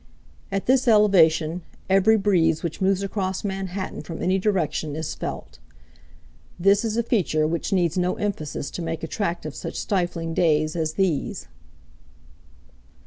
[0.51, 5.59] At this elevation every breeze which moves across Manhattan from any direction is felt.
[6.59, 10.93] This is a feature which needs no emphasis to make attractive such stifling days as
[10.93, 11.47] these.